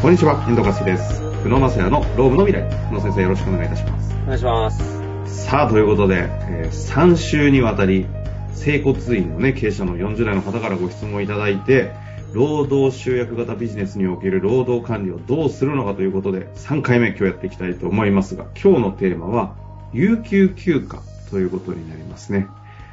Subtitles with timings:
[0.00, 1.20] こんにちは、遠藤和樹です。
[1.42, 2.70] 久野正也のロームの未来。
[2.88, 4.14] 久野先生よろしくお願いいたします。
[4.22, 5.44] お願いします。
[5.44, 8.06] さあ、ということで、えー3週にわたり、
[8.54, 11.90] 整骨院のね、経営者の40代の方からご質問いただいて、
[12.32, 19.56] 労働集約型ビジネスにおける労働管理をどうするのかということで、3回目今日やっていきたいと思いますが、今日のテーマは、
[19.92, 22.46] 有給休暇ということになりますね。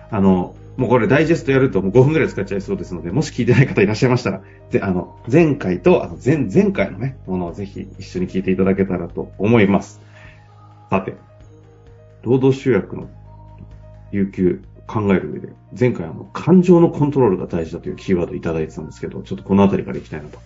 [0.10, 4.42] あの、もうこれダイジェストやるともう5分くらい使っちゃいそうですので、もし聞いてない方いらっしゃいましたら、
[4.72, 10.02] であの、前回と、あの、前、前回のね、ものをぜひ一緒に聞いていただけたらと思います。
[10.90, 11.16] さて、
[12.24, 13.10] 労働集約の
[14.12, 20.40] 有給考える上で、前回あの、感情のコントロールが大事だというキーワードいただいてたんですけど、ちょっとこのあたりからいきたいなと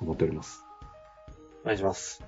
[0.00, 0.64] 思っております。
[1.62, 2.22] お願いします。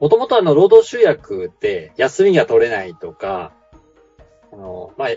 [0.00, 3.52] もともとあの、労働集約って、休みが取れないとか、
[4.52, 5.08] あの、まあ、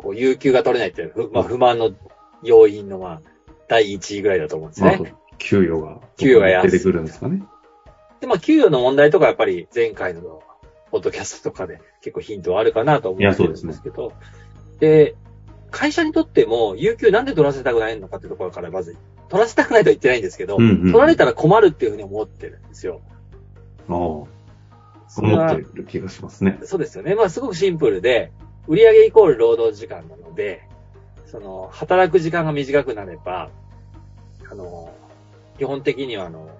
[0.00, 1.90] こう、有給が取れないっていう、ふまあ、不満の
[2.42, 3.22] 要因の、まあ、
[3.68, 5.16] 第一位ぐらいだと思うんですまあ、あねと。
[5.38, 7.42] 給与が、給与が安い出てくるんですかね。
[8.20, 10.42] で、まあ、給与の問題とかやっぱり前回の
[10.90, 14.12] ポッドキャストとかで結構ヒントはあるかなと思うんですねですけど、
[14.78, 15.14] で、
[15.70, 18.96] 会社にとっても、有給なんで取らせたくないのかってところからまず、
[19.28, 23.02] 取らせたくないとは言ってないんですけど、うんうん取られたら困るっていうふうに思ってるんですよ。
[23.88, 24.28] ああ、思
[25.18, 26.58] ってる気がしますね。
[26.64, 27.14] そうですよね。
[27.14, 28.32] まあすごくシンプルで、
[28.68, 30.68] 売上イコール労働時間なので、
[31.26, 33.50] その、働く時間が短くなれば、
[34.50, 34.92] あの、
[35.58, 36.50] 基本的にはあの、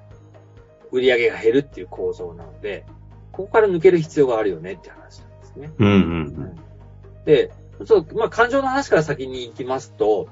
[0.93, 2.85] 売上が減るっていう構造なので、
[3.33, 5.73] ここから抜ける必要があるよねって話なんですね。
[5.79, 6.61] うんうん
[7.25, 7.53] で、
[7.85, 10.29] ちょっと、まあ感情の話から先に行きますと、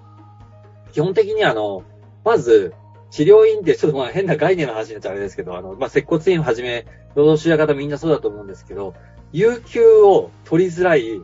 [0.92, 1.82] 基本的にあの、
[2.24, 2.74] まず、
[3.10, 8.94] 治療院ってちょっとまあ変な概念の話になっちゃうあれですけど、あの、まあ接骨院をはじめ、労働集約型みんなそうだと思うんですけど、
[9.32, 11.20] 有給を取りづらい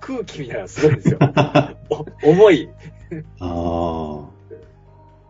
[0.00, 1.18] 空気みたいなのがすごいんですよ。
[1.90, 2.68] お 重い。
[3.40, 4.28] ああ。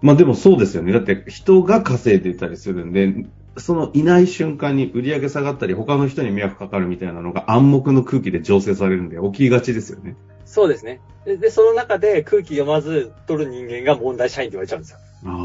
[0.00, 0.92] まあでもそうですよね。
[0.92, 10.14] だって人が稼いでたりするんで、そのいない瞬間に売り上げ下がったり、他の人に迷惑かかるみたいなのが暗黙の空気で醸成されるんで起きがちですよね。
[10.44, 11.00] そうですね。
[11.24, 14.98] で、でその中で空気読まず取る人間が問題社員って言われちゃうんですよ。
[15.24, 15.32] ああ。
[15.32, 15.42] なる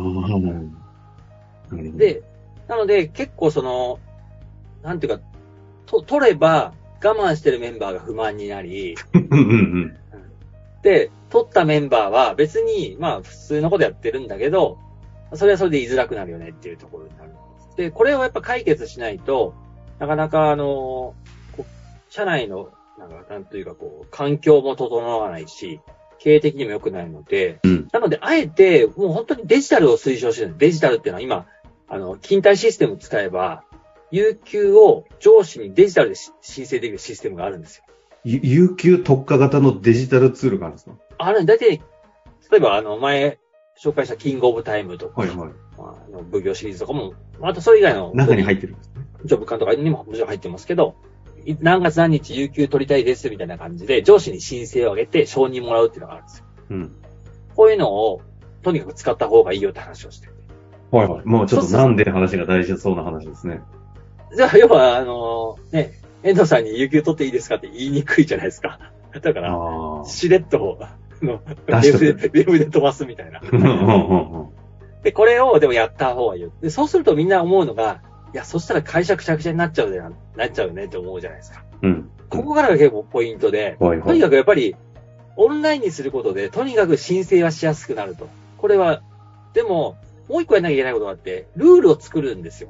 [1.91, 2.21] ほど、で、
[2.67, 3.99] なので結構その、
[4.83, 5.23] なんていうか、
[5.99, 6.73] と、取れば
[7.03, 8.95] 我慢してるメンバーが不満になり。
[10.83, 14.77] で、取ったメンバーは別に、まあ普通のことやってるんだけど、
[15.33, 17.37] それはそれで言いづらくなるよねっていうところになるんで
[17.71, 17.77] す。
[17.77, 19.53] で、これをやっぱ解決しないと、
[19.99, 21.15] なかなかあの、
[22.09, 25.79] 社内の、なんか、なんというかこう、環境も整わないし、
[26.19, 30.55] 経営的にも良くないので、うんなので、あえて、もう本当にデジタルを推奨してる。
[30.57, 31.45] デジタルっていうのは今、
[31.87, 33.63] あの、勤怠システムを使えば、
[34.13, 37.83] 有給を上司にデジタルでし申請できるシステムがあるんですよ。
[38.23, 40.95] ゆ有給特化型のデジタルツールがあるんですか？
[41.17, 41.81] ある、だいたい、例
[42.57, 43.39] えばあの、前、
[43.83, 45.37] 紹介したキングオブタイムとか、はいはい。
[45.37, 45.45] ま
[45.79, 49.01] ああの、奉行シリーズとかも、あとそれ以外の、中に入ってるんですね。
[49.25, 50.93] ジョブ感とかにももちろん入ってますけど、
[51.43, 56.45] い何月何日有給取りたいですみたいな感じで、上司に申請を上げて承認もらうっていうのがあるんですよ。
[56.69, 56.95] うん。
[57.55, 58.21] こういうのを、
[58.61, 60.33] とにかく使った方がいいよって話をしてて。
[60.91, 61.25] はいはい。
[61.25, 63.61] もうちょっとなんで話が大事そうな話ですね。
[64.35, 68.79] じゃあ、要は、あのね、遠藤さんに有給取っていいですかって言いにくいじゃないですか。
[69.21, 70.03] だから。
[70.05, 73.41] しれっと、あの、ウェブで、ウェブで飛ばすみたいな。
[75.03, 76.51] で、これをでもやった方がいいよ。
[76.61, 78.01] で、そうするとみんな思うのが、
[78.33, 81.63] いや、そしたら会社くちゃくちゃになっちゃうじゃん、なっちゃうよねって思うじゃないですか。
[81.83, 82.09] うん。
[82.29, 84.07] ここからが結構ポイントで、はいはい。
[84.07, 84.75] とにかくやっぱり、
[85.35, 88.27] オンラインにすることで、とにかく申請はしやすくなると。
[88.57, 89.01] これは、
[89.53, 89.97] でも、
[90.29, 92.69] もう一個やんなきゃいけないことがあって、ルールを作るんですよ。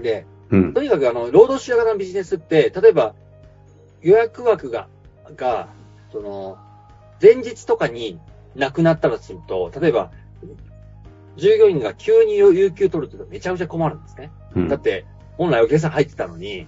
[0.00, 0.74] で、うん。
[0.74, 3.14] とにかくあの、労働集約型のビジネスって、例えば、
[4.02, 4.88] 予約枠が、
[5.36, 5.68] が、
[6.12, 6.58] その、
[7.20, 8.18] 前日とかに
[8.54, 10.10] なくなったらすると、例えば、
[11.36, 14.30] 従業員が急に有給取るとめちゃくちゃ困るんですね。
[14.56, 15.04] うんだって、
[15.36, 16.66] 本来お客さん入ってたのに、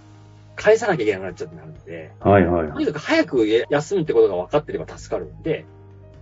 [0.55, 2.73] 返さなきゃいけなくなっちゃってなるんで、はいはいはい。
[2.73, 5.65] とにかく早く休むってことが分かってれば助かるんで、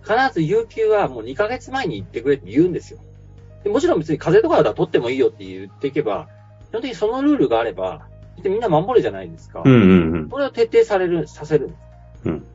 [0.03, 3.01] 必ず有給はもう2ヶ月前に言ってくれって言うんですよ。
[3.65, 6.29] でもちろん別に風邪とかだったら取ってもいいよって言っていけば、
[6.71, 8.09] 基本的にそのルールがあれば、
[8.45, 9.63] みんな守るじゃないですか。
[9.65, 10.29] うんうんうん。
[10.29, 11.75] これを徹底される、させる。
[12.25, 12.47] うん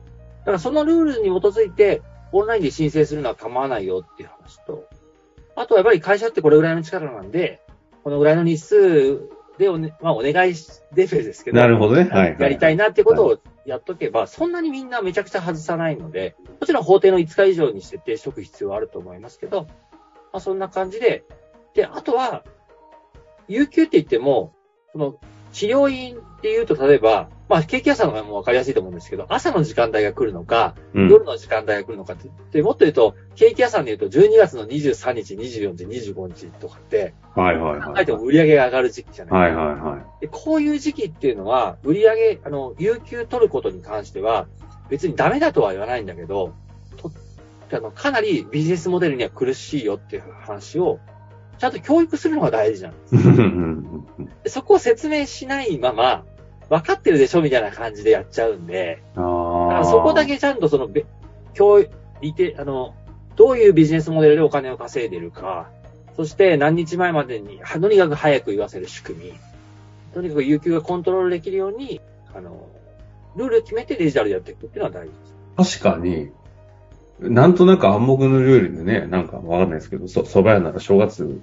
[0.44, 4.86] だからそのルールに基づいて、オンラインで申請するのは構わないよっていう話と、
[5.56, 7.62] あとはやっぱり会社ってこれぐらいの力なんで、
[8.02, 12.04] このぐらいの日数でお,、ねまあ、お願いしレベルですけど、なるほどね。
[12.10, 12.36] はいはい。
[12.38, 19.68] やりたいなってことをやっとけば、そんなにみんなめちゃくちゃ外さないので、もちろん法定の5日以上に設定しておく必要はあると思いますけど、ま
[20.34, 21.24] あそんな感じで、
[21.74, 22.44] で、あとは、
[23.48, 24.54] 有給って言っても、
[24.92, 25.16] その、
[25.52, 37.82] 治療院って言うと、例えば、まあ、ケーキ屋さんの方がもう分かりやすいと思うんですけど、朝の時間帯が来るのか、うん夜の時間帯が来るのかって、でもっと言うと、ケーキ屋さんで言うと、12月の23日、24日、25日とかって、はいはいはい。
[37.82, 40.20] 考えても売り上げが上がる時期じゃないはいはいはい。
[40.22, 44.46] でこういう時期っていうのは、売り上げ、あの、有給取ることに関しては、
[44.88, 46.54] 別にダメだとは言わないんだけど、
[46.96, 47.10] と
[47.72, 50.98] あのかなりビジネスモデルには苦しいよっていう話を、
[51.58, 53.16] ちゃんと教育するのが大事なんです。
[53.16, 54.06] うん。
[54.46, 56.24] そこを説明しないまま、
[56.68, 58.66] 分かってるでしょみたいな感じでやっちゃうん。
[58.66, 59.82] で、あ。
[59.84, 60.58] そこだけちゃん。
[60.58, 60.88] とその、
[61.52, 62.94] 教育、あの、
[63.36, 65.70] どういうビジネスモデルでお金を稼いでるか、
[66.16, 69.34] そして何日前までに、とにかく早く言わせる仕組み、
[70.12, 72.00] とにかく有給がコントロールできるように、
[72.34, 72.68] あの、
[73.36, 75.12] ルール決めてデジタルでやっていくっていうのは大事
[75.56, 75.80] です。
[75.80, 76.30] 確かに、
[77.20, 81.40] なんとなく暗黙のルールでね、なんかわかんないですけど、そ、蕎麦屋なら正月、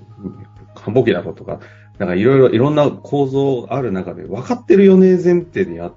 [0.76, 1.60] 繁忙期だろうとか、
[1.98, 5.94] なんかいろいろ、いろんな構造ある中で、分かってるよね前提でやっ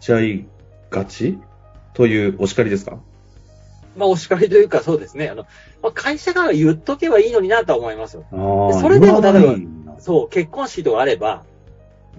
[0.00, 0.46] ちゃい
[0.90, 1.38] がち？
[1.94, 2.98] というお叱りですか？
[3.96, 5.28] まあ、お叱りというかそうですね。
[5.28, 5.42] あの、
[5.82, 8.24] まあ、会社が言っとけばいいのになとは思いますよ。
[8.32, 8.80] ああ。
[8.80, 9.58] それでも例え
[9.98, 11.44] そう、結婚式とかあれば、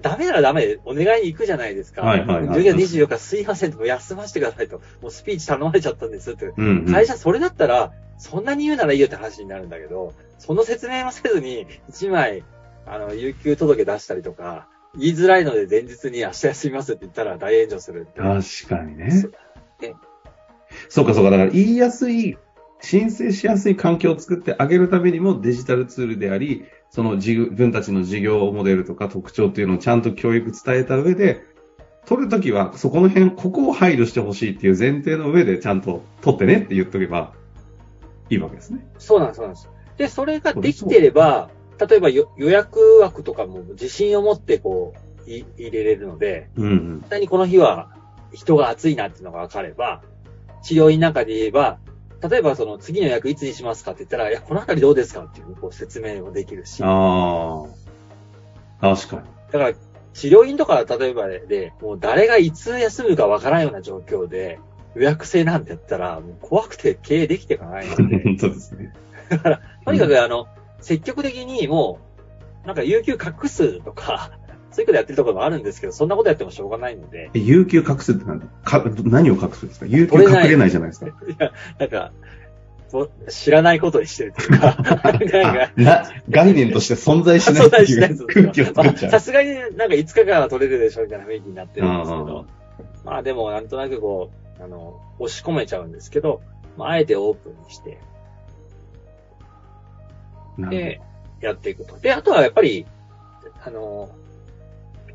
[0.02, 2.02] ダメならダメでお願いに行くじゃないですか。
[2.02, 4.82] はいはいはい12月24日すいませんと休ませてくださいと。
[5.02, 6.54] もうスピーチ頼まれちゃったんですって。
[6.58, 6.92] うんうん。
[6.92, 12.44] 会社それだったら、そんなに言うならいいよって話になるんだけど、その説明もせずに、1枚、
[12.86, 14.68] あの、有給届出したりとか、
[14.98, 18.20] 言いづらいので前日に明日休みますって言ったら大炎上するって。
[18.20, 19.30] 確かにねそ。
[20.90, 21.32] そうかそうか。
[21.32, 22.38] だから言いやすい、
[22.82, 31.44] 申請しやすい環境を作ってあげるためにもデジタルツールであり、その自分たちの事業モデルとか特徴っていうのをちゃんと教育伝えた上で、
[32.06, 37.34] 取るときはそこの辺、ここを配慮してほしいっていう前提の上でちゃんと取ってねって言っとけば
[38.30, 38.88] いいわけですね。
[38.98, 39.70] そうなんです、そうなんです。
[39.98, 41.50] で、それができてれば、
[41.86, 44.94] 例えばよ予約枠とかも自信を持ってこ
[45.28, 47.00] う、い入れれるので、うんうん。
[47.00, 47.92] 絶対にこの日は
[48.34, 50.02] 人が暑いなっていうのが分かれば、
[50.64, 51.78] 治療院なんかで言えば、
[52.22, 57.66] 例えばその次の予約いつにしますかって言ったら、いや、このあたりどうですかっていうこう説明もできるし、だかあ
[58.82, 58.96] あ。
[58.96, 59.60] 確かに。
[59.60, 59.74] ら
[60.14, 64.60] 治療院とか例えばで、もう誰がいつ休むか分からんような状況で、
[64.96, 68.94] 予約制なんてやったら、もう怖くて経営できていかないので、 本当ですね。
[69.86, 70.48] とにかくあの、
[70.82, 72.00] 積極的にも
[72.64, 74.32] う、なんか有給隠すとか、
[74.72, 79.86] そういうことやってるところもあるんですけど、そんなことやってもしょうがないので、え有給隠すって何か何を隠すんですか？
[79.88, 81.08] 有給隠れないじゃないですか。
[81.08, 82.12] いや、なんか、
[83.30, 89.12] 知らないことにしてるというか、な概念として存在しないっていいう空気を作っちゃう。
[89.12, 92.46] さすがになんか5日間は取れるでしょみたいな雰囲気になってるんですけど、
[93.06, 96.42] まあでもなんとなくこう、あの、押し込めちゃうんですけど、
[96.78, 98.00] まああえてオープンにして、
[100.58, 101.00] で、
[101.42, 101.98] やっていくと。
[102.00, 102.86] で、あとはやっぱり、
[103.64, 104.10] あの、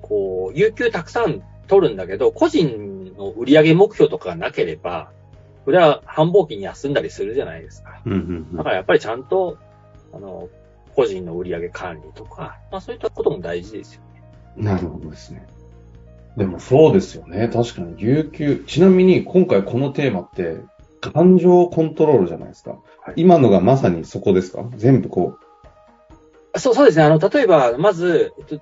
[0.05, 5.11] こう、有給たくさん取るんだけど、個人の売上目標とかがなければ、
[5.65, 8.01] これは繁忙期に休んだりするじゃないですか。
[8.05, 8.23] うんうんう
[8.55, 9.57] んだからやっぱりちゃんと、
[10.13, 10.49] あの、
[10.95, 14.23] 個人の売上管理とか、まあそういったことも大事ですよね。
[14.57, 15.47] なるほどですね。
[16.37, 17.49] でもそうですよね。
[17.49, 18.65] 確かに、有給。
[18.67, 20.59] ちなみに今回このテーマって、
[21.01, 22.71] 感情コントロールじゃないですか。
[23.03, 24.65] はい今のがまさにそこですか？
[24.77, 25.37] 全部こ
[26.57, 27.05] そう、そうですね。
[27.05, 28.61] あの、例えば、まず、えっ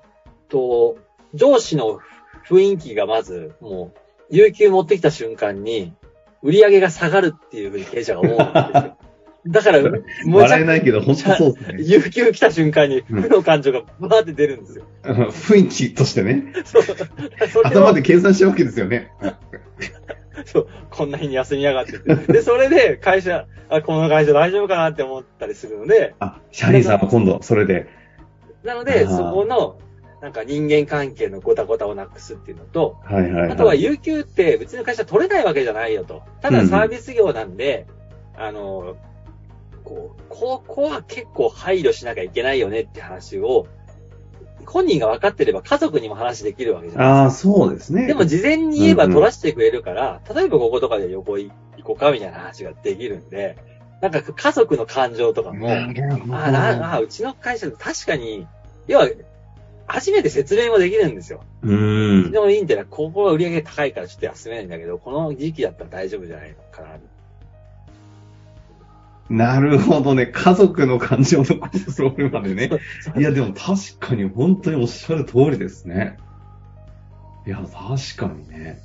[0.49, 0.97] と、
[1.33, 1.99] 上司の
[2.47, 3.99] 雰囲気がまず、もう、
[4.29, 5.93] 有給持ってきた瞬間に、
[6.41, 8.97] 売り上げが下がるっていうふうに経営者が思うんですよ。
[9.45, 11.83] だから、う、もう笑えないけど、本当そうですね。
[11.83, 14.85] 有給来た瞬間に、うん負の感情がバーって出るんですよ。
[15.03, 16.53] 雰囲気としてね。
[16.65, 16.83] そう。
[17.65, 19.11] 頭で計算しちゃうわけですよね。
[20.45, 21.97] そう、こんな日に休みやがって。
[22.31, 27.87] で、それで会社、あ、この会社大丈夫かなって思ったりするので、あ、シャリーさんは今度、それで。
[28.63, 29.77] なので、そこの、
[30.23, 33.51] なんか人間関係のごたごたをなくすっていうのと、はいはい、はい。
[33.51, 36.23] あとは有給って別に会社取れないわけじゃないよと。
[36.39, 37.87] ただサービス業なんで、
[38.37, 38.95] あの、
[39.83, 43.67] こう、ここは結構配慮しなきゃいけないよねって話を、
[44.65, 47.53] 本人が分かってれば家族にも話できるわけじゃないああ、ですか。
[47.55, 48.07] そうですね。
[48.07, 51.51] でも事前に言えば取らせてくれるから、例えばこことかで旅行行
[51.83, 53.57] こうかみたいな話ができるんで、
[53.99, 58.47] なんか家族の感情とかも、あなあ、うちの会社確かに、
[58.87, 59.09] 要は、
[59.87, 61.41] 初めて説明もできるんですよ。
[61.61, 62.31] うーん。
[62.31, 62.85] でもいいんだよ。
[62.89, 66.99] ここは売り上げ高いからちょっと休めないんだけど、この時期だったら大丈夫じゃないのかな。
[69.29, 70.27] なるほどね。
[70.27, 72.69] 家族の感情のコントロールまでね。
[73.17, 76.17] いや、でも確かに本当におっしゃる通りですね。
[77.47, 78.81] いや、確かにね。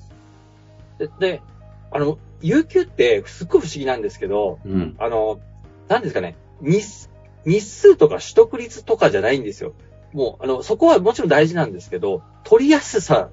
[0.98, 1.42] で、で
[1.90, 4.96] あの、有給ってすっごい不思議なんですけど、うん。
[4.98, 5.40] あの、
[5.88, 7.10] なんですかね、日数、
[7.44, 9.74] 日数とか取得率とかじゃないんですよ。
[10.12, 13.30] もう、あの、そこはもちろん大事なんですけど、取りやすさ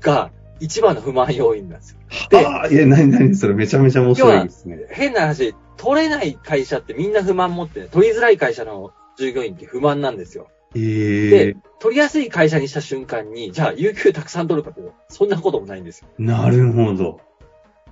[0.00, 0.30] が
[0.60, 1.98] 一番の不満要因なんですよ。
[2.30, 4.78] でああ、いや、なになにそれめちゃめちゃ面白いですね。
[4.90, 10.48] 変な話、取れない会社ってみんな不満持って、取りづらい会社の従業員って不満なんですよ。
[10.74, 16.08] ええで、取りやすい会社にした瞬間に、じゃあ、有給たくさん取るかってそんなこともないんですよ。
[16.18, 17.20] なるほど。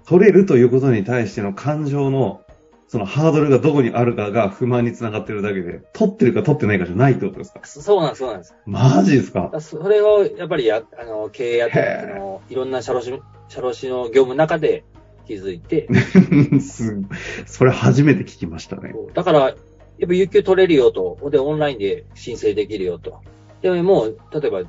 [0.06, 2.42] 取れるということに対しての感情の、
[2.88, 7.60] そのハードルがどこにあるかが不満につながってるだけで、取ってるか取ってないかじゃないってことですか？
[7.64, 8.54] そそうなんです、そうなんです。
[8.64, 9.52] マジですか？
[9.60, 13.12] それを、やっぱりや、あの、経営やって、あの、いろんな社労士、
[13.48, 14.84] 社労士の業務の中で
[15.26, 15.86] 気づいて、
[16.60, 17.02] す
[17.44, 18.94] それ初めて聞きましたね。
[19.12, 21.18] だから、やっぱ有給取れるよと。
[21.30, 23.20] で、オンラインで申請できるよと。
[23.60, 24.62] でもう、例えば、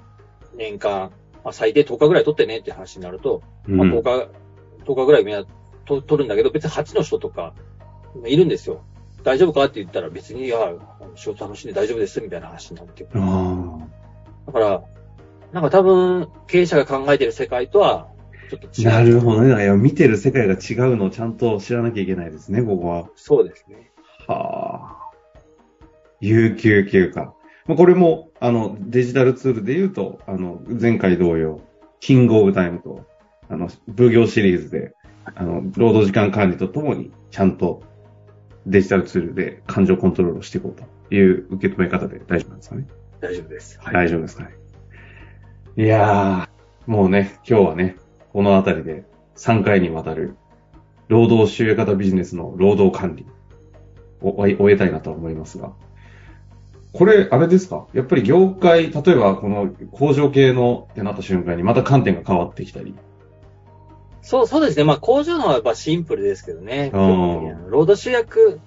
[0.58, 1.12] 年間、
[1.46, 4.30] まあ、最低10日ぐらい取ってねって話になると、まあ、うん10日、
[4.86, 5.46] 10日ぐらいみんな
[5.86, 7.54] と取るんだけど、別に8の人とか、
[8.26, 8.82] いるんですよ。
[9.24, 9.66] 大丈夫か？
[9.66, 10.58] って言ったら別に、いや、
[11.16, 13.22] 仕事楽しんで大丈夫ですみたいな話になってくる。
[13.22, 13.78] あ
[14.48, 14.84] だから、
[15.52, 18.08] なんか多分、経営者が考えてる世界とは、
[18.50, 18.90] ちょっと違う。
[18.90, 19.64] あなるほどね。
[19.64, 23.10] いや見てる世界が違うのをちゃんと知らなきゃいけないですね、ここは。
[23.16, 23.92] そうですね。
[24.28, 25.12] はあ。
[26.22, 27.26] 有給休暇。
[27.68, 31.62] まあ、これも、あの、デジタルツールで言うと、あの、前回同様、
[32.00, 33.06] キングオブタイムと、
[33.50, 34.94] あの、奉行シリーズで、
[35.36, 37.84] あの、労働時間管理とともに、ちゃんと
[38.70, 42.86] デジタルツールで感情コントロールをしていこうという受け止め方で大丈夫なんですかね？
[43.20, 43.80] 大丈夫です。
[43.82, 43.94] はい。
[43.94, 44.52] 大丈夫ですかね。
[45.76, 47.98] いやー、もうね、今日はね、
[48.32, 50.36] このあたりで3回にわたる
[51.08, 53.26] 労働集約型ビジネスの労働管理
[54.22, 55.74] を終えたいなと思いますが、
[56.92, 57.88] これ、あれですか？
[57.94, 62.96] やっぱり業界、例えばこの工場系のってなった瞬間にまた観点が変わってきたり。
[64.22, 64.84] そう、そうですね。
[64.84, 66.92] まあ、工場のはやっぱシンプルですけどね。
[66.94, 68.60] 労働集約、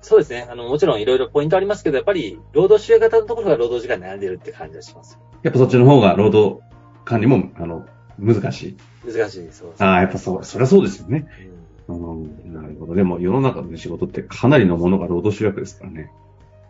[0.00, 0.48] そうですね。
[0.50, 5.18] あの、もちろんいろいろポイントありますけど、やっぱり、労働集約型のところが労働時間に悩んでるって感じがします。
[5.42, 6.60] やっぱそっちの方が労働
[7.04, 7.86] 管理も、あの、
[8.18, 8.76] 難しい。
[9.06, 9.84] 難しい、そうです。
[9.84, 11.28] ああ、やっぱそう、そりゃそうですよね。
[11.46, 12.94] うんうん、なるほど。
[12.94, 16.10] でも世の中の仕事ってかなりのものが労働集約ですからね。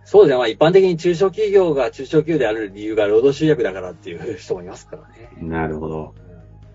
[0.04, 0.38] そうですね。
[0.38, 5.30] まあ、一般的に中小企業が中小企業である理由が労働集約だからっていう人もいますからね。
[5.40, 6.14] なるほど。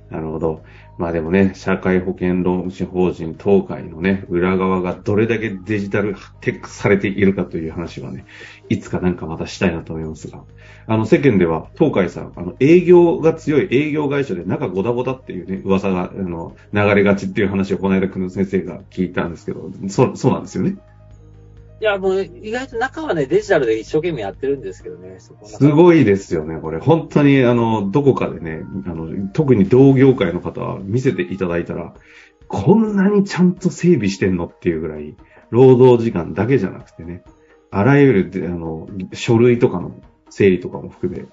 [0.09, 0.63] なるほど。
[0.97, 8.25] まあでもね、社会保険労務士法人東海のね、裏側がどれだけデジタルテックされているかという話はね、
[8.69, 10.43] いつかなんかまたしたいなと思いますが。
[10.87, 20.77] あの、世間では東海さん、あの、営業が強い営業会社で中ゴダゴダっていうね、噂が、あの、流れがちっていう話をこの間、久野先生が聞いたんですけど、そ、そうなんですよね。
[21.79, 25.19] いや、もう、意外と中はね、デジタルで一生懸命やってるんですけどね。
[25.19, 26.79] すごいですよね、これ。
[26.79, 31.93] 本当に、あの、どこかでね、あの、特に同業界の方は見せていただいたら、
[32.47, 35.15] こんなにちゃんと整備してんのっていうぐらい、
[35.49, 37.23] 労働時間だけじゃなくてね、
[37.69, 39.95] あらゆる、あの、書類とかの
[40.29, 41.25] 整理とかも含め、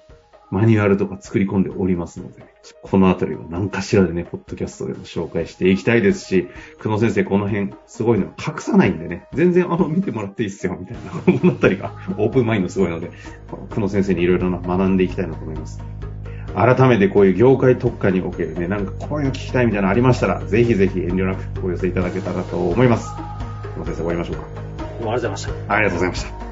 [0.51, 2.45] マニュアルとか作り込んでおりますので、
[2.81, 6.47] このあたりは何かしらでね、ポッドキャストでも紹介していきたいですし、
[6.79, 13.11] 久野先生この辺すごいの隠さないんでね、全然あの見てもらっていいっすよ、みたいな、このあたりがオープンマインドすごいので、
[13.69, 15.81] 久野先生にいろいろな学んでいきたいなと思います。
[16.55, 23.09] 改めてこういう業界特化におけるね、なんかこういうの聞きたいみたいなのありましたら、ぜひぜひ遠慮なくお寄せいただけたらと思います。
[23.75, 24.43] 久野先生終わりましょうか。
[24.45, 25.73] ありがとうございました。
[25.73, 26.44] ありがとうございました。